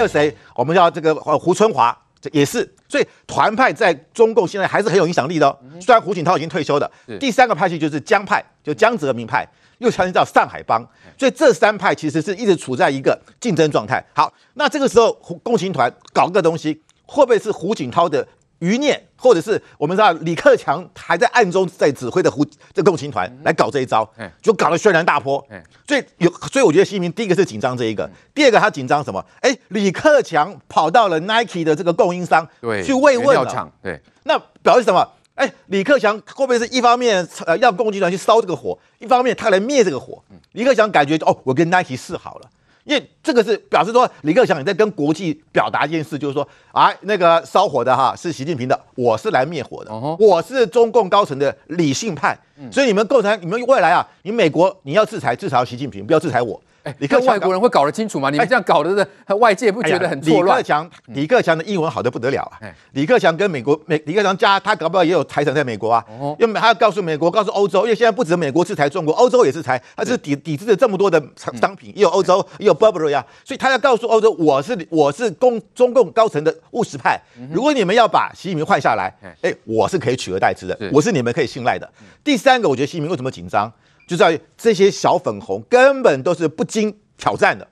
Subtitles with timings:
[0.00, 0.34] 还有谁？
[0.54, 2.66] 我们要这个胡春华，这也是。
[2.88, 5.58] 所以团派在中共现在还是很有影响力的哦。
[5.78, 10.82] 虽然胡锦涛已经退休了，第三个派系就是江派，就江泽民派，又称叫上海帮。
[11.18, 14.02] 所以这三派其实是一直处在一个竞争状态。
[14.14, 18.26] 好，那这个时候共青团搞个东西，会不会是胡锦涛的？
[18.60, 24.08] 余孽，或者是我们知道李克强还在暗中在指挥的胡这共青团来搞这一招，
[24.40, 25.44] 就搞得轩然大波。
[25.86, 29.24] 所以有，所以我觉得习近平第一个是紧张这一个，第二个他紧张什么？
[29.40, 32.48] 哎，李克强跑到了 Nike 的这个供应商
[32.84, 35.06] 去慰问了，对，那表示什么？
[35.34, 40.22] 哎，李克强会不会是一方面呃要共青团去烧这个火，一方面他来灭这个火？
[40.52, 42.50] 李克强感觉哦，我跟 Nike 示好了。
[42.90, 52.36] 因为这个是表示说，李克强也在跟国际表达一件事，就是说，啊，那个烧火的哈是习近平的，我是来灭火的，我是中共高层的理性派，
[52.72, 56.60] 所以你们构成你们未来啊，你美国你要制裁，至少要习近平，不要制裁我。
[56.82, 58.30] 哎，你看外国人会搞得清楚吗？
[58.30, 60.58] 你们这样搞的，外界不觉得很错乱？
[60.58, 62.58] 李克强，李克强的英文好的不得了啊！
[62.92, 66.04] 李克强跟美国美，李克强家他搞不好也有财产在美国啊。
[66.38, 77.20] 因为他要告诉美国，告诉欧洲，因为现在不止美国制裁中国，欧洲也制裁，他是抵抵制了这么多的商品，也有欧洲，也有 Burberry 啊，所以他要告诉欧洲，我是我是共中共高层的务实派。
[77.52, 81.90] 如果你们要把习近平换下来，哎，我是可以取而代之的，我是你们可以信赖的。
[82.24, 83.70] 第三个，我觉得习近平为什么紧张，
[84.10, 87.64] 就在于这些小粉红根本都是不经挑战的，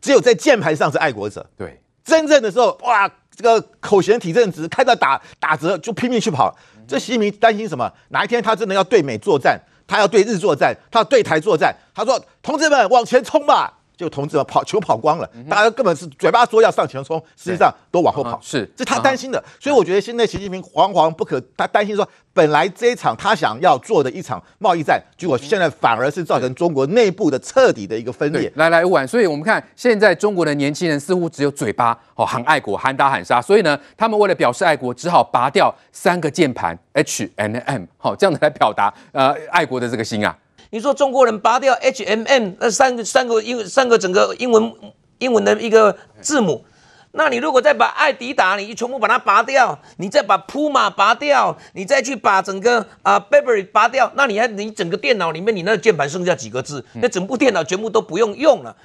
[0.00, 1.48] 只有在键盘上是爱国者。
[1.56, 6.52] 对，真正的时候，哇，这个口嫌体正直，看到打打折就拼命去跑。
[6.88, 7.88] 这习近平担心什么？
[8.08, 18.38] 哪一天他真的要对美作战，他要对日作战，他要对台作战，他说：“同志们，往前冲吧！”就同志们跑球跑光了，大家根本是嘴巴说要上前冲，实际上都往后跑。
[18.42, 19.42] 是，这他担心的。
[19.58, 28.52] 所以我觉得现在习近平惶惶不可，他担心说，本来这一场他想要做的一场贸易战，结果现在反而是造成中国内部的彻底的一个分裂。
[28.56, 40.36] 来来，晚，所以我们看现在中国的年轻人似乎只有嘴巴哦喊爱国、喊打喊杀，所以呢，他们为了表示爱国，只好拔掉三个键盘 H and M，好这样子来表达呃爱国的这个心啊。
[40.70, 44.72] 你说中国人拔掉 H M M 那三个三个英三个整个英文
[45.18, 46.64] 英文的一个字母，
[47.12, 56.84] 那你如果再把爱迪达你全部把它拔掉，你再把 Puma 拔掉，你再去把整个啊 Burberry 拔掉，那你还你整个电脑里面你那个键盘剩下几个字？
[56.94, 58.76] 那整部电脑全部都不用用了。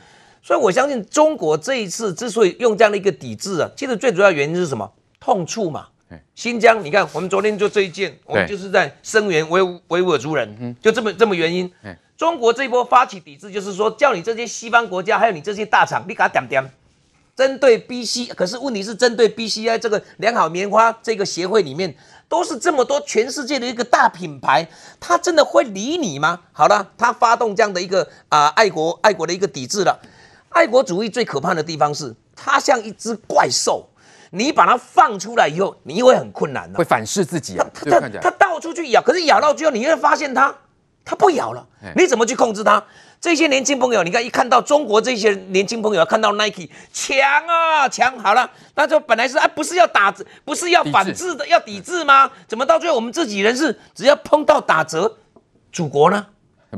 [0.44, 4.91] 所以我相信中国这一次之所以用这样的一个抵制啊，其实最主要原因是什么？
[5.20, 5.88] 痛处嘛。
[6.35, 11.72] 新疆，你看，我们昨天就这一件，我们就是在声援维维吾尔族人，就这么这么原因。
[12.17, 16.63] 中国这一波发起抵制，就是说叫你这些西方国家，还有你这些大厂，你给他点点，
[17.35, 21.95] 针对 BC，可是问题是针对 BCI 这个良好棉花这个协会里面，
[22.29, 24.67] 都是这么多全世界的一个大品牌，
[24.99, 26.41] 他真的会理你吗？
[26.51, 29.99] 好了，他发动这样的一个啊、呃、爱国爱国的一个抵制了。
[30.49, 33.88] 爱国主义最可怕的地方是，它像一只怪兽。
[34.31, 37.68] 你把它放出来以后，你会很困难的，会反噬自己啊。
[37.74, 40.56] 它它它到处去咬，可是咬到最后，你会发现它
[41.03, 41.68] 它不咬了。
[41.96, 42.81] 你怎么去控制它？
[43.20, 52.31] 这些年轻朋友，你看一看到中国这些年轻朋友，看到 Nike 强啊强，好了，那就本来是啊，不是要打折，不是要反制的，要抵制吗？
[52.47, 55.18] 怎么到最后我们自己人是只要碰到打折，
[55.72, 56.25] 祖国呢？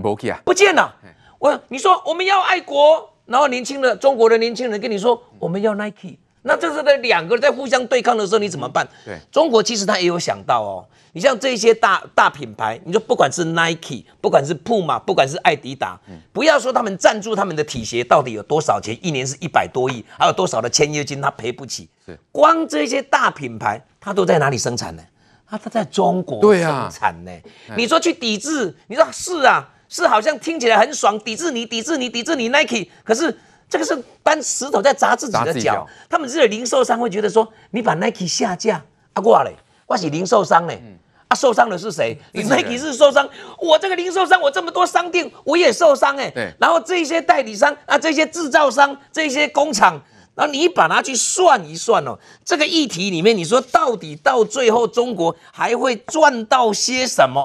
[0.01, 0.95] 不见啊，不见了。
[1.39, 6.17] 我你说我们要爱国，然后年轻的中国的年轻人跟你说我们要 Nike。
[6.43, 8.87] 那这是在两个人在互相对抗的时候，你怎么办？
[9.05, 10.85] 对，中国其实他也有想到哦。
[11.15, 15.99] 你像这些大大品牌，你说不管是 Nike，不管是 Puma，不管是艾迪达，
[16.31, 21.87] 不要说他们赞助他们的体鞋到底有多少钱，一年是一百多亿，还有多少的签约金他赔不起。
[22.05, 25.03] 是，光这些大品牌，它都在哪里生产呢？
[25.47, 27.31] 他他在中国生产呢。
[27.77, 33.37] 你说去抵制，你说是啊，是好像听起来很爽，抵制你，抵制你，抵制你 Nike，可是。
[33.73, 39.55] 这个是搬石头在砸自己的脚，他们这些零售商会觉得说，你把 Nike 下架，啊挂嘞，
[39.87, 40.79] 我是零售商嘞，
[41.27, 42.15] 啊受伤的是谁？
[42.33, 46.29] 你 Nike 是受伤，我这个零售商，我这么多商店，我也受伤哎。
[46.29, 46.53] 对。
[46.59, 49.99] 然后这些代理商啊，这些制造商，这些工厂，
[50.35, 57.43] 然后你把它去算一算哦，这个议题里面，你说到底到最后，中国还会赚到些什么？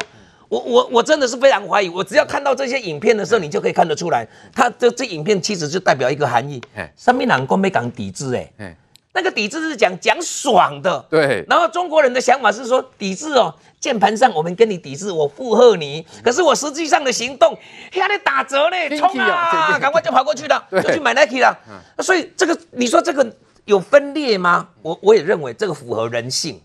[0.48, 6.60] 我我我真的是非常怀疑，我只要看到这些影片的时候，你就可以看得出来，它这这影片其实就代表一个含义。
[6.96, 8.74] 上面两个没讲抵制，哎，
[9.12, 11.44] 那个抵制是讲讲爽的，对。
[11.48, 17.54] 然后中国人的想法是说抵制哦，键盘上我们跟你抵制，我附和你，可是我实际上的行动，
[17.92, 21.54] 还得打折嘞，冲啊，赶快就跑过去了， 就去买 Nike 了。
[21.98, 23.30] 所以这个你说这个
[23.66, 24.68] 有分裂吗？
[24.80, 26.58] 我我也认为这个符合人性，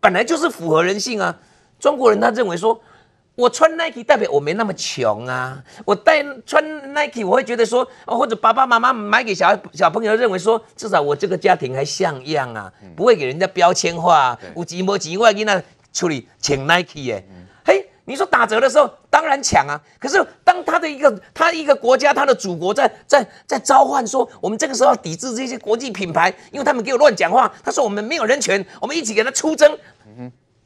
[0.00, 1.36] 本来就是符合人性啊。
[1.78, 2.80] 中国人他认为说。
[3.38, 6.60] 我穿 Nike 代表我没那么穷啊，我带穿
[6.92, 14.36] Nike 我会觉得说，或者爸爸妈妈买给小小朋友认为说，至少我这个家庭还像样啊，不会给人家标签化。
[14.56, 15.62] 有几毛几万给那
[15.92, 17.24] 处理请 Nike 耶，
[17.64, 29.78] 嘿，你说打折的时候当然抢啊，可是当他的一个他一个国家他的祖国在在在召唤说，我们这个时候要抵制这些国际品牌，因为他们给我乱讲话，他说我们没有人权，我们一起给他出征。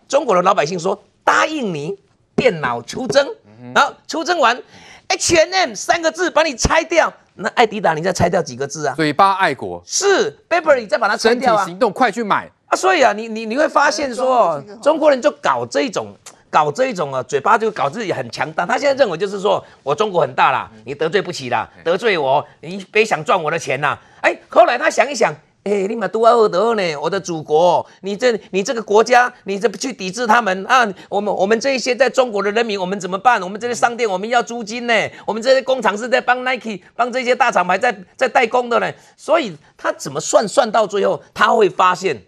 [0.08, 1.98] 中国的老百姓说答应你。
[2.34, 3.26] 电脑出征，
[3.74, 4.60] 然后出征完
[5.08, 8.94] ，H&M 三个字把你拆掉，那艾迪达你再拆掉几个字啊？
[8.94, 11.64] 嘴巴爱国是，Burberry 再把它拆掉啊？
[11.64, 12.76] 行动快去买啊！
[12.76, 16.14] 所以啊，你你你会发现说，中国人就搞这种，
[16.50, 18.66] 搞这种啊，嘴巴就搞自己很强大。
[18.66, 23.98] 他现在认为就是说我中国很大啦，你得罪不起啦，得罪我，你别想赚我的钱呐！
[24.22, 25.34] 哎，后来他想一想。
[25.64, 26.96] 哎，你们独二德呢？
[26.96, 30.84] 我的祖国，你这你这个国家，你这不去抵制他们啊？
[31.08, 33.40] 我们我们这一些在中国的人民，我们怎么办？
[33.40, 35.10] 我们这些商店，我们要租金呢？
[35.24, 38.90] 我们这些工厂是在帮 Nike 帮这些大厂牌在在代工的呢？
[39.16, 42.20] 所以他怎么算算到最后，他会发现，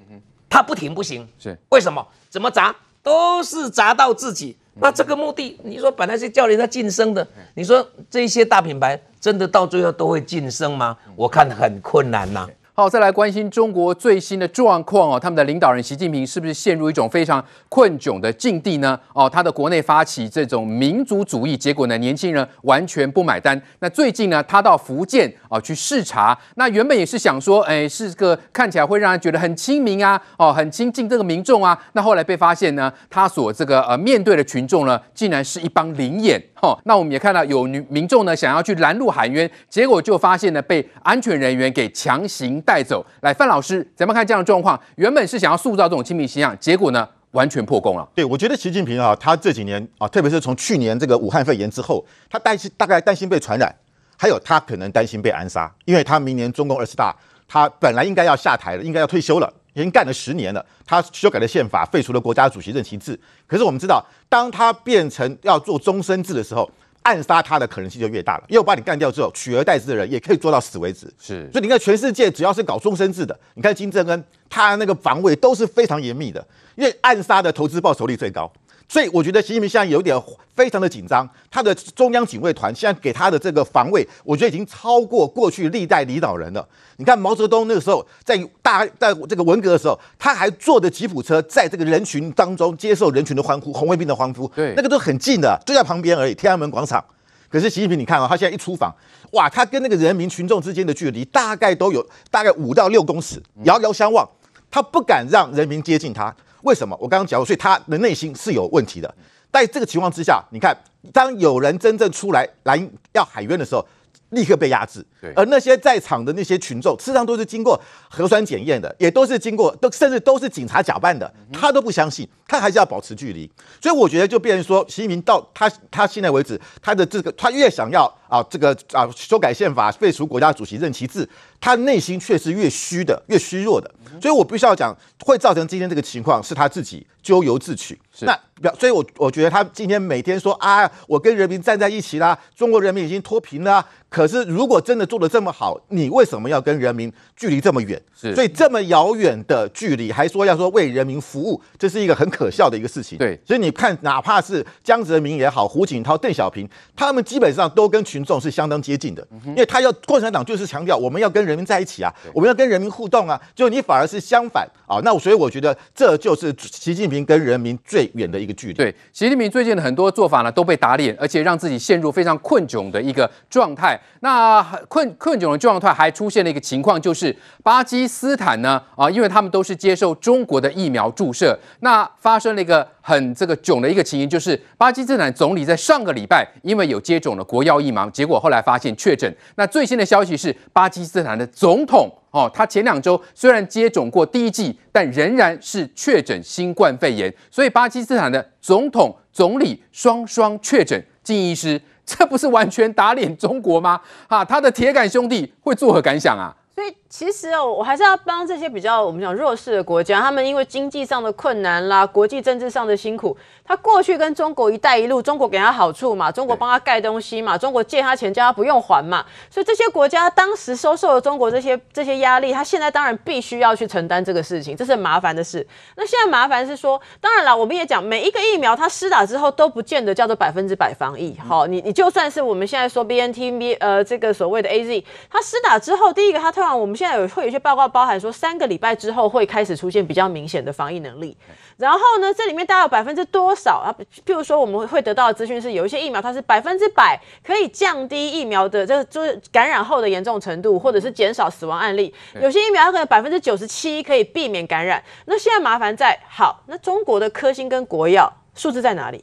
[0.48, 1.28] 他不停不行。
[1.36, 2.06] 是为什么？
[2.30, 2.72] 怎么砸
[3.02, 4.56] 都是砸到自己。
[4.74, 10.96] 那这个目的，你说本来是叫人家晋升的，你说这些大品牌真的到最后都会晋升吗？
[11.16, 12.48] 我看很困难呐、啊。
[12.76, 15.20] 好，再来关心中国最新的状况哦。
[15.20, 18.98] 他们的领导人习近平是不是陷入一种非常困窘的境地呢？
[19.12, 23.62] 哦，他的国内发起这种民族主义，结果呢，年轻人完全不买单。
[23.78, 31.80] 那最近呢，他到福建啊去视察，那原本也是想说，哎，是个看起来会让人觉得很亲民啊，哦，很亲近这个民众啊。
[31.92, 36.42] 那后来被发现呢，他所这个呃面对的群众呢，竟然是一帮灵眼。
[36.60, 43.04] 哦，那我们也看到有女民众呢想要去拦路喊冤，结果就发现呢被安全人员给强行带走。
[43.20, 44.80] 来，范老师，咱们看这样的状况？
[44.96, 48.08] 原本是想要塑造这种亲密形象，结果呢，完全破功了。
[48.14, 53.74] 对，我觉得习近平啊，他这几年啊，特别是从去年这个武汉肺炎之后，他担心大概担心被传染，
[54.16, 57.14] 还有他可能担心被暗杀，因为他明年中共二十大，
[57.46, 63.18] 他本来应该要下台了，应该要退休了，已经干了十年了，他修改了宪法，废除了国家主席任期制。
[63.46, 66.68] 可是我们知道，当他变成要做终身制的时候，
[67.04, 71.06] 暗杀他的可能性就越大了，因为我把你干掉之后，取而代之的人也可以做到死为止。
[71.20, 78.50] 是，所以你看，全世界只要是搞终身制的，你看金正恩，他那个防卫都是非常严密的，因为暗杀的投资报酬率最高。
[78.88, 80.16] 所以我觉得习近平现在有点
[80.54, 86.66] 非常的紧张，他的中央警卫团现在给他的这个防卫，我觉得已经超过过去历代领导人了。
[86.98, 97.04] 你看毛泽东那个时候在大在这个文革的时候，他还坐着吉普车在这个人群当中接受人群的欢呼，红卫兵的欢呼，对，那个都很近的，就在旁边而已，天安门广场。
[97.48, 98.94] 可是习近平，你看啊，他现在一出访，
[99.32, 104.28] 哇，他跟那个人民群众之间的距离大概都有大概五到六公尺，遥遥相望，
[104.70, 106.34] 他不敢让人民接近他。
[106.64, 106.96] 为什么？
[107.00, 109.14] 我刚刚讲过，所以他的内心是有问题的。
[109.52, 110.76] 在这个情况之下，你看，
[111.12, 112.76] 当有人真正出来来
[113.12, 113.86] 要喊冤的时候，
[114.30, 115.04] 立刻被压制。
[115.24, 117.80] 对，而那些在场的那些群众，事实上都是经过
[118.10, 123.50] 核酸检验的，也都是经过，都甚至都是警察假扮的，他都不相信，他还是要保持距离。
[123.80, 131.26] 所以我觉得，就变成说，习近平到他他现在为止，他的这个他越想要啊这个啊修改宪法，废除国家主席任期制，
[131.58, 133.90] 他内心却是越虚的，越虚弱的。
[134.20, 134.94] 所以我必须要讲，
[135.24, 137.98] 会造成今天这个情况，是他自己咎由自取。
[138.12, 143.84] 是那表，所以我我觉得他今天每天说啊，我跟人民站在一起啦，中国人民已经脱贫了。
[144.08, 148.00] 可是如果真的做得这么好，你为什么要跟人民距离这么远？
[148.14, 153.18] 是，所以这么遥远的距离，还说要说为人民服务，这是一个很可笑的一个事情。
[153.18, 165.00] 对，所以你看，哪怕是江泽民也好，胡锦涛、邓小平，他们基本上都跟群众是相当接近的，因为他要共产党就是强调我们要跟人民在一起啊，我们要跟人民互动啊，就你反而是相反啊。
[165.04, 168.74] 那所以我觉得这就是习近平跟人民最远的一个距离。
[168.74, 174.00] 对，习近平最近的很多做法呢都被打脸，而且让自己陷入非常困窘的一个状态。
[174.20, 189.34] 那困困窘的状态还出现了一个情况，就是巴基斯坦呢啊，因为他们都是接受中国的疫苗注射，那发生了一个很这个囧的一个情形，就是巴基斯坦总理在上个礼拜因为有接种了国药疫苗，结果后来发现确诊。
[189.56, 201.04] 那最新的消息是，巴基斯坦的总统哦，他前两周虽然接种过第一剂，但仍然是确诊新冠肺炎，所以巴基斯坦的总统、总理双双确诊。
[201.22, 201.80] 金医师。
[202.06, 204.00] 这不是完全打脸中国吗？
[204.28, 206.54] 啊，他的铁杆兄弟会作何感想啊？
[206.74, 225.64] 所以其实哦，我还是要帮这些比较我们讲弱势的国家，他们因为经济上的困难啦，国际政治上的辛苦，他过去跟中国“一带一路”，中国给他好处嘛，中国帮他盖东西嘛，中国借他钱叫他不用还嘛，所以这些国家当时收受了中国这些这些压力，他现在当然必须要去承担这个事情，这是很麻烦的事。
[225.94, 241.36] 那现在麻烦是说，当然了，我们也讲每一个疫苗它施打之后都不见得叫做百分之百防疫，好，你你就算是我们现在说 BNT B 呃这个所谓的 AZ，它施打之后，第一个它突然我们现在有会有一些报告包含说三个礼拜之后会开始出现比较明显的防疫能力。
[241.76, 243.94] 然后呢，这里面大概有百分之多少啊？
[244.24, 252.14] 譬如说，我们会得到的资讯是，有一些疫苗它是百分之百可以降低疫苗的，这就是感染后的严重程度，或者是减少死亡案例。
[252.40, 255.02] 有些疫苗它可能百分之九十七可以避免感染。
[255.26, 259.22] 那现在麻烦在，好，那中国的科兴跟国药数字在哪里？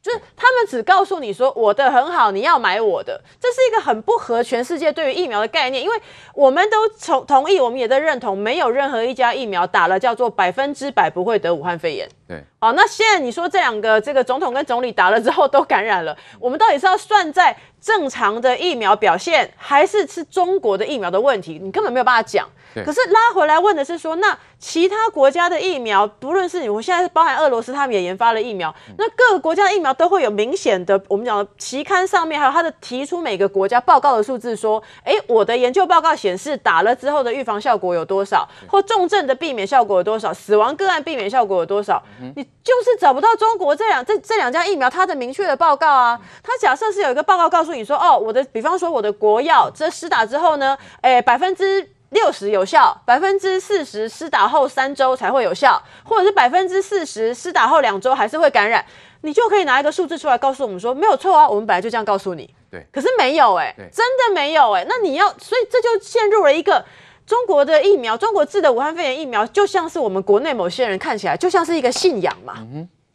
[0.00, 5.96] 就是他们只告诉你说我的很好，你要买我的，这是一个很不合全世界对于疫苗的概念，因为
[6.34, 12.08] 我们都同同意，我们也在认同，没有任何一家疫苗打了叫做百分之百不会得武汉肺炎。
[12.28, 21.58] 对，好，那现在你说这两个这个总统跟总理打了之后都感染了，我们到底是要算在正常的疫苗表现，还是是中国的疫苗的问题？
[21.62, 22.46] 你根本没有办法讲。
[22.84, 42.00] 可是拉回来问的是说，那其他国家的疫苗，不论是你，我现在是包含俄罗斯，他们也研发了疫苗，那各个国家的疫苗都会有明显的，我们讲的期刊上面还有他的提出每个国家报告的数字，说，哎，我的研究报告显示打了之后的预防效果有多少，或重症的避免效果有多少，死亡个案避免效果有多少，
[42.36, 46.20] 你就是找不到中国这两这这两家疫苗它的明确的报告啊。
[46.42, 51.90] 它假设是有一个报告告诉你说，哦，我的比方说我的国药这施打之后呢，哎，百分之。
[52.10, 58.82] 六十有效，百分之四十施打后三周才会有效，或者是百分之四十施打后两周还是会感染，
[59.20, 62.48] 你就可以拿一个数字出来告诉我们说没有错啊，我们本来就这样告诉你。
[62.70, 66.82] 对，可是没有哎、欸，真的没有哎、欸，那你要，所以这就陷入了一个
[67.28, 72.66] 中国的疫苗，中国制的武汉肺炎疫苗，就像是我们国内某些人看起来就像是一个信仰嘛。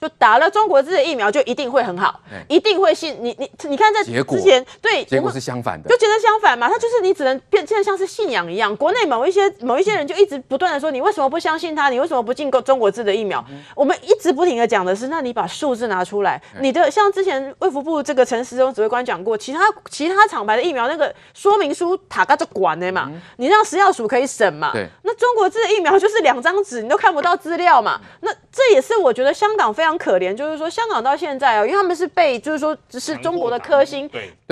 [0.03, 2.19] 就打了中国制的疫苗，就一定会很好，
[2.49, 11.87] 一定会信你你你看在之前对结果是相反的，就觉得相反嘛，他就是你只能变现在像是信仰一样，国内某一些某一些人就一直不断的说，你为什么不相信他？
[11.87, 13.41] 你为什么不进购中国制的疫苗？
[13.77, 29.92] 我们一直不停的讲的是，那你把数字拿出来，你的像之前卫福部这个陈时中指挥官讲过，其他其他厂牌的疫苗那个说明书塔嘎就管的嘛，你让食药署可以审嘛，那中国制的疫苗就是两张纸，你都看不到资料嘛，那这也是我觉得香港非常。
[29.97, 34.09] 可怜，就是说香港到现在哦，因为他们是被就是说只是中国的科星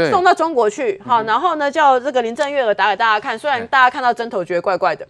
[0.10, 5.08] 送到中国去，好，然后呢叫这个林郑月娥打给大家看，虽然大家看到针头觉得怪怪的。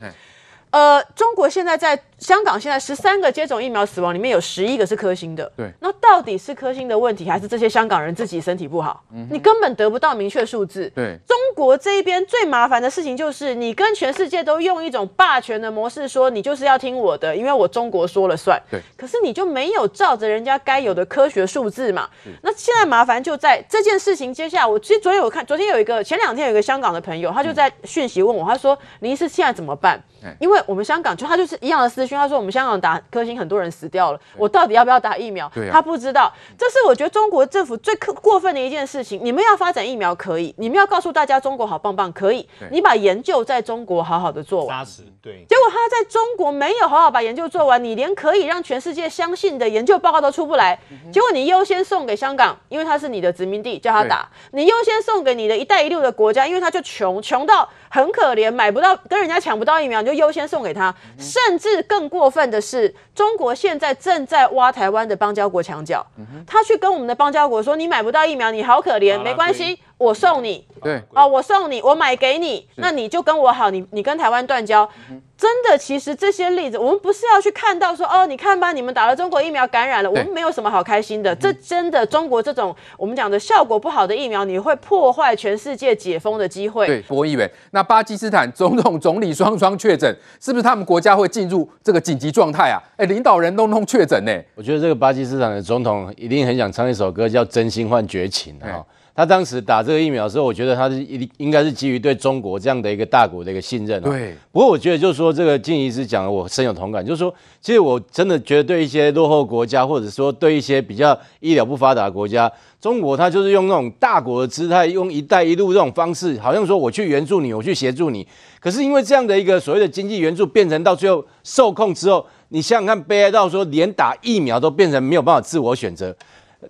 [0.72, 5.52] 呃，中国现在在香港，现在十三个接种疫苗死亡里面有十一个是科兴的。
[5.58, 9.04] 对，那到底是科兴的问题，还是这些香港人自己身体不好？
[9.14, 10.90] 嗯、你根本得不到明确数字。
[10.96, 18.62] 对，中国这一边最麻烦的事情就是，你跟全世界都用一种霸权的模式说，你就是要听我的，因为我中国说了算。
[18.70, 22.10] 对，可是你就没有照着人家该有的科学数字嘛？
[22.44, 30.02] 那现在麻烦就在这件事情接下来，我其实昨天我看，昨天有一个，前两天有一个香港的朋友，他就在讯息问我，他说：“林医师现在怎么办？”
[30.40, 35.46] 因为我们香港就他就是一样的私讯，他说我们香港打科兴很多人死掉了，我到底要不要打疫苗？
[35.48, 39.20] 啊、他不知道，这是我觉得中国政府最过分的一件事情。
[39.24, 44.86] 你们要发展疫苗可以，你们要告诉大家中国好棒棒可以，你把研究在中国好好的做完。
[45.22, 45.46] 对。
[45.48, 50.80] 结果他在中国没有好好把研究做完，你连可以让全世界相信的研究报告都出不来。
[51.12, 54.28] 结果你优先送给香港，因为它是你的殖民地，叫他打。
[54.52, 57.70] 你优先送给你的一带一路的国家，因为他就穷穷到。
[57.94, 60.94] 很可怜，买不到，跟人家抢不到疫苗，你就优先送给他。
[61.18, 66.06] 甚至更过分的是，中国现在正在挖台湾的邦交国墙角。
[66.46, 74.90] 他去跟我们的邦交国说：“你买不到疫苗，你好可怜，没关系，我送你。”对，哦，我送你，我买给你，那你就跟我好，你你跟台湾断交。
[75.38, 81.36] 真的，其实这些例子，我们不是要去看到说，哦，你看吧，你们打了中国疫苗感染了，我们没有什么好开心的。
[81.36, 86.88] 这真的，中国这种我们讲的效果不好的疫苗，你会破坏全世界解封的机会。
[86.88, 92.82] 对，博议员，那巴基斯坦总统、总理双双确诊，是不是他们国家会进入这个紧急状态啊？
[92.98, 94.32] 哎，领导人都弄确诊呢。
[94.56, 98.84] 我觉得这个巴基斯坦的总统一定很想唱一首歌，叫《真心换绝情》啊。
[99.14, 104.02] 他当时打这个疫苗的时候，我觉得他是一应该是基于对中国这样的一个大国的一个信任。
[104.02, 104.36] 对。
[104.52, 118.26] 不过我觉得就是说，这个金医师讲的我深有同感，就是说，其实我真的觉得对一些落后国家，或者说对一些比较医疗不发达的国家，中国他就是用那种大国的姿态，用“一带一路”这种方式，好像说我去援助你，我去协助你。
[118.60, 126.16] 可是因为这样的一个所谓的经济援助，变成到最后受控之后，你想想看，悲哀到说连打疫苗都变成没有办法自我选择。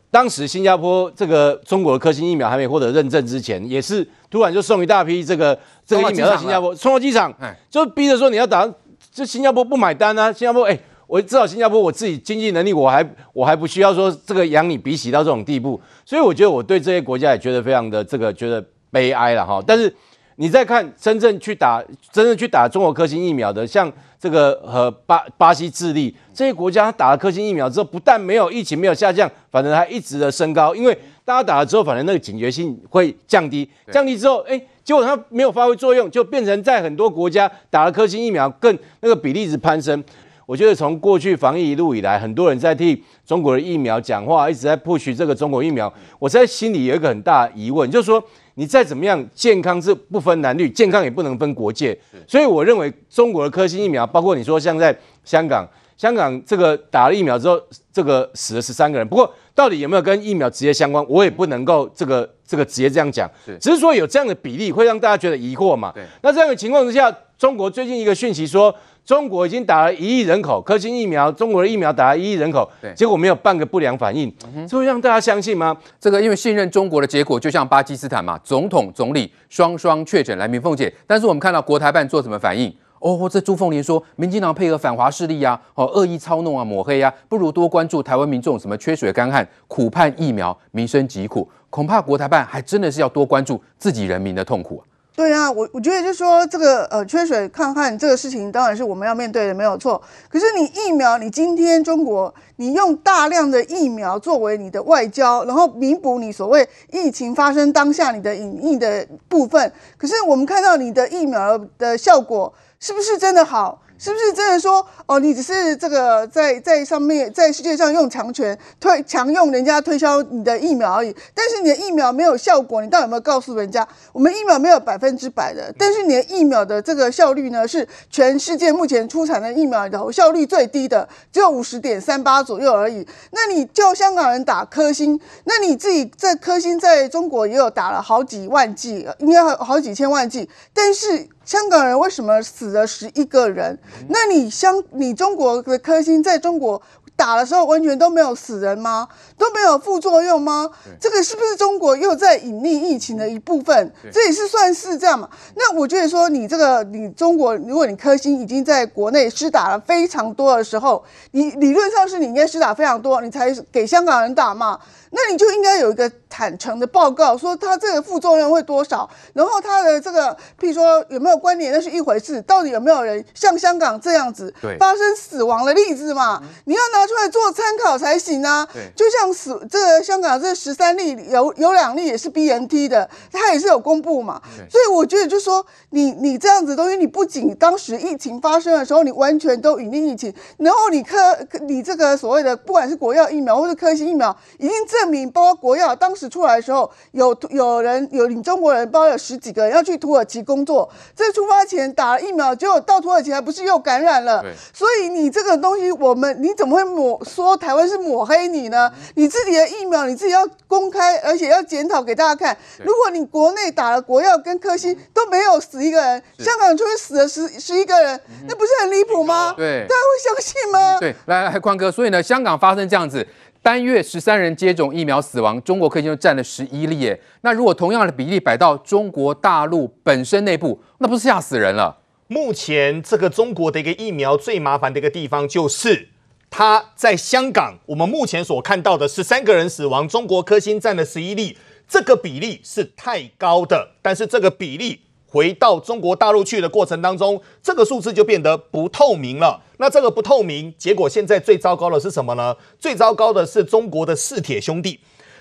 [0.10, 7.33] 当时新加坡这个中国的科兴疫苗还没获得认证之前，也是突然就送一大批这个这个疫苗到新加坡，送到机场，
[7.69, 8.67] 就逼着说你要打，
[9.12, 10.79] 就新加坡不买单啊，新加坡哎。
[11.07, 19.62] 我知道新加坡，我自己经济能力，我还我还不需要说这个养你鼻息到这种地步，所以我觉得我对这些国家也觉得非常的这个觉得悲哀了哈。
[19.67, 19.93] 但是
[20.41, 21.79] 你再看真正去打
[22.12, 40.03] 真正去打中国科兴疫苗的，像这个和巴巴西、智利这些国家，打了科兴疫苗之后，不但没有疫情没有下降，反正还一直的升高，因为大家打了之后，反正那个警觉性会降低，降低之后，哎，结果它没有发挥作用，就变成在很多国家打了科兴疫苗更那个比例值攀升。
[40.48, 45.93] 我觉得从过去防疫一路以来，很多人在替中国的疫苗讲话，一直在 push 这个中国疫苗。
[46.17, 48.21] 我在心里有一个很大的疑问，就是说
[48.55, 51.98] 你再怎么样，健康是不分男女，健康也不能分国界。
[52.27, 55.67] 所以我认为中国的科兴疫苗，包括你说像在香港，
[55.98, 57.62] 香港这个打了疫苗之后，
[57.93, 59.08] 这个死了十三个人。
[59.08, 63.29] 不过到底有没有跟疫苗直接相关，我也不能够这个这个直接这样讲。
[63.60, 65.93] 只是说有这样的比例，会让大家觉得疑惑嘛。
[66.22, 68.74] 那这样的情况之下，中国最近一个讯息说。
[69.03, 74.31] 中国已经打了一亿人口科兴疫苗，中国的疫苗打了一亿人口，对，结果没有半个不良反应，
[74.69, 75.75] 这会让大家相信吗？
[76.00, 80.38] 这个因为信任中国的结果，就像巴基斯坦嘛，总统总理双双确诊。
[80.38, 82.71] 来，明凤姐，但是我们看到国台办做什么反应？
[83.00, 94.90] 哦，这朱凤莲说，民进党配合反华势力啊，哦，恶意操弄啊，抹黑啊，不如多关注台湾民众什么缺水干旱，苦盼疫苗，民生疾苦，恐怕国台办还真的是要多关注自己人民的痛苦啊。
[95.13, 100.01] 对啊，我我觉得就是说这个呃缺水抗旱这个事情当然是我们要面对的，没有错。
[100.29, 109.71] 可是你疫苗，你今天中国你用大量的疫苗作为你的外交，然后弥补你所谓疫情发生当下你的隐匿的部分。
[109.97, 113.81] 可是我们看到你的疫苗的效果是不是真的好？
[114.01, 121.15] 是不是真的说哦，你只是这个在在上面在世界上用强权推强用人家推销你的疫苗而已？
[121.36, 125.72] 但是你的疫苗没有效果，你到底有没有告诉人家，我们疫苗没有百分之百的？
[125.77, 133.08] 但是你的疫苗的这个效率呢，是全世界目前出产的疫苗里头效率最低的，只有五十点三八左右而已。
[133.29, 141.29] 那你叫香港人打科兴，那你自己在科兴在中国也有打了好几万剂，应该好好几千万剂，但是。
[141.43, 143.77] 香港人为什么死了十一个人？
[144.10, 146.81] 那你香你中国的科兴在中国
[147.15, 149.07] 打的时候完全都没有死人吗？
[149.38, 150.69] 都没有副作用吗？
[151.00, 153.93] 这个是不是中国又在隐匿疫情的一部分？
[154.12, 155.29] 这也是算是这样嘛？
[155.55, 164.79] 那我觉得说你这个你中国，如果你科兴已经在国内施打了非常多的时候，你理论上是你应该施打非常多，你才给香港人打嘛？
[165.11, 172.41] 那你就应该有一个坦诚的报告，说它这个副作用会多少，然后它的这个，譬如说有没有关联，那是一回事。
[172.43, 176.41] 到底有没有人像香港这样子发生死亡的例子嘛？
[176.65, 178.67] 你要拿出来做参考才行啊。
[178.95, 184.41] 就像死这个香港这十三例有有两例也是 BNT 的，它也是有公布嘛。
[184.69, 191.17] 所以我觉得就是说你你这样子东西，你不仅当时疫情发生的时候你完全都隐匿疫情，然后你科
[191.61, 204.44] 你这个所谓的不管是国药疫苗或是科兴疫苗已经证明，包括国药当时出来的时候，有有人有你中国人，包括有十几个人要去土耳其工作，在出发前打了疫苗，结果到土耳其还不是又感染了？
[204.74, 208.92] 所以你这个东西，我们你怎么会抹说台湾是抹黑你呢？
[209.16, 212.57] 你自己的疫苗你自己要公开，而且要检讨给大家看。
[212.79, 219.53] 如果你国内打了国药跟科兴都没有死一个人，香港出去死了十十一个人，那不是很离谱吗？
[219.55, 221.00] 对，大家会相信吗？
[221.00, 223.25] 对，来来，宽哥，所以呢，香港发生这样子。
[223.63, 227.21] 单月十三人接种疫苗死亡，中国科兴就占了十一例耶。
[227.41, 232.00] 那如果同样的比例摆到中国大陆本身内部，那不是吓死人了？
[232.27, 236.09] 目前这个中国的一个疫苗最麻烦的一个地方，就是
[236.50, 237.77] 它在香港。
[237.85, 241.55] 我们目前所看到的十三个人死亡，中国科兴占了十一例，
[241.87, 243.91] 这个比例是太高的。
[244.01, 245.01] 但是这个比例。
[245.31, 249.61] 回到中国大陆去的过程当中，这个数字就变得不透明了。
[249.77, 252.55] 那这个不透明，结果现在最糟糕的是什么呢？
[252.77, 255.00] 最糟糕的是中国的四铁兄弟。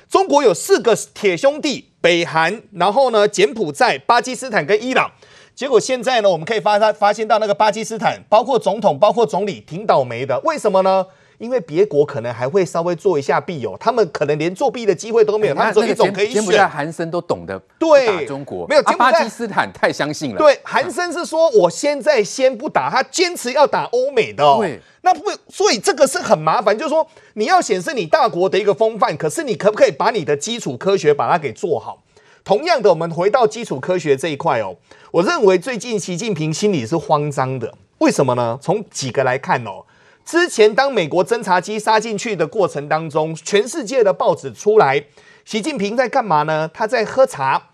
[0.09, 5.11] 中国有四个铁兄弟，北韩，然后呢，柬埔寨、巴基斯坦跟伊朗。
[5.55, 10.41] 结果现在呢，我们可以发发发现到那个巴基斯坦，包括总统，包括总理，挺倒霉的。
[10.45, 11.07] 为什么呢？
[11.41, 16.35] 因为别国可能还会稍微做一下弊哦，他们可能连作弊的机会都没有，他们只有一种可以选。
[16.35, 20.39] 柬埔寨韩森都懂得对打中国，没有、啊、巴基斯坦太相信了。
[20.39, 24.59] 对，韩森是说我现在先不打，他坚持要打欧美的、哦。
[24.61, 32.03] 对，那不，所以这个是很麻烦，就是说你要显示你大国的一个风范，可是你可不可以把你的基础科学把它给做好？
[32.45, 34.77] 同样的，我们回到基础科学这一块哦，
[35.11, 38.59] 我认为最近习近平心里是慌张的，为什么呢？
[38.61, 39.87] 从几个来看哦。
[40.31, 45.05] 之前当美国侦察机杀进去的过程当中，全世界的报纸出来，
[45.45, 46.71] 习近平在干嘛呢？
[46.73, 47.71] 他在喝茶，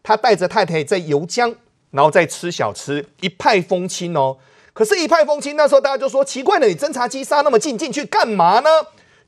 [0.00, 1.52] 他带着太太在游江，
[1.90, 4.38] 然后在吃小吃，一派风轻哦。
[4.72, 8.70] 可是，一派风轻，那时候大家就说奇怪了，你侦察机杀那么近，进去干嘛呢？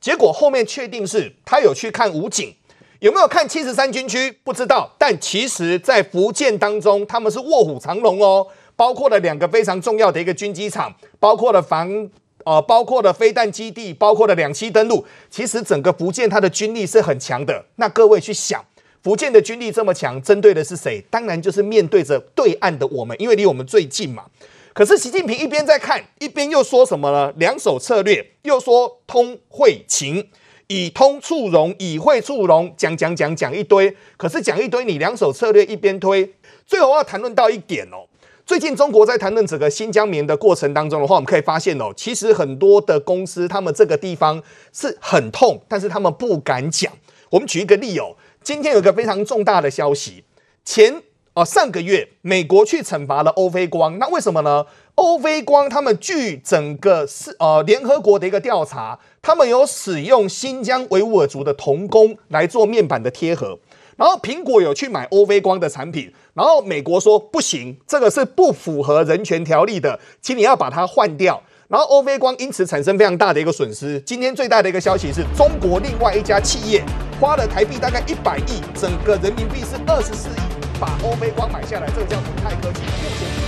[0.00, 2.54] 结果后面确定是他有去看武警。
[3.00, 4.30] 有没有看七十三军区？
[4.44, 12.08] 不知道，但其实，在福建当中，他们是卧虎藏龙哦，包括了两个非常重要的一个军机场，包括了防
[12.44, 15.04] 呃，包括了飞弹基地，包括了两栖登陆。
[15.30, 17.64] 其实整个福建它的军力是很强的。
[17.76, 18.64] 那各位去想，
[19.02, 21.04] 福建的军力这么强，针对的是谁？
[21.10, 24.24] 当然就是面对着对岸的我们，因为离我们最近嘛。
[24.72, 27.32] 可是习近平一边在看，一边又说什么呢？
[27.36, 30.28] 两手策略，又说通会情。
[30.72, 36.32] 以通促融，以会促融，讲讲讲讲一堆，可是讲一堆，你两手策略一边推，
[36.64, 38.06] 最后要谈论到一点哦。
[38.50, 46.92] 最近中国在谈论整个新疆棉的过程当中的话，我们可以发现哦，其实很多的公司，他们这个地方是很痛，但是他们不敢讲。
[47.30, 50.24] 我们举一个例哦，今天有个非常重大的消息，
[50.64, 51.00] 前
[51.34, 54.66] 哦上个月美国去惩罚了欧菲光，那为什么呢？
[54.96, 63.60] 欧菲光他们据整个是呃联合国的一个调查，他们有使用新疆维吾尔族的童工来做面板的贴合，
[64.00, 74.00] 然后苹果有去买欧菲光的产品，然后美国说不行，这个是不符合人权条例的，请你要把它换掉，然后欧菲光因此产生非常大的一个损失。
[74.00, 76.82] 今天最大的一个消息是中国另外一家企业
[77.20, 83.39] 花了台币大概一百亿，整个人民币是二十四亿，把欧菲光买下来，这个叫宏泰科技，目前。